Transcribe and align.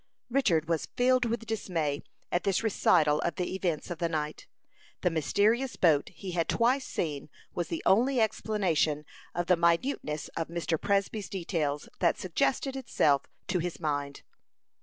Richard 0.31 0.67
was 0.67 0.87
filled 0.97 1.25
with 1.25 1.45
dismay 1.45 2.01
at 2.31 2.43
this 2.43 2.63
recital 2.63 3.19
of 3.21 3.35
the 3.35 3.53
events 3.53 3.91
of 3.91 3.99
the 3.99 4.09
night. 4.09 4.47
The 5.01 5.11
mysterious 5.11 5.75
boat 5.75 6.09
he 6.09 6.31
had 6.31 6.49
twice 6.49 6.87
seen 6.87 7.29
was 7.53 7.67
the 7.67 7.83
only 7.85 8.19
explanation 8.19 9.05
of 9.35 9.45
the 9.45 9.55
minuteness 9.55 10.27
of 10.29 10.47
Mr. 10.47 10.81
Presby's 10.81 11.29
details 11.29 11.87
that 11.99 12.17
suggested 12.17 12.75
itself 12.75 13.25
to 13.49 13.59
his 13.59 13.79
mind. 13.79 14.23